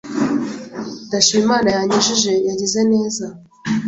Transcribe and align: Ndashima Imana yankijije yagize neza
Ndashima 1.07 1.39
Imana 1.45 1.69
yankijije 1.75 2.33
yagize 2.47 2.79
neza 2.91 3.25